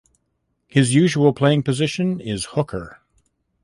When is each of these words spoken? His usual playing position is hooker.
His 0.65 0.95
usual 0.95 1.31
playing 1.31 1.61
position 1.61 2.19
is 2.19 2.45
hooker. 2.45 3.01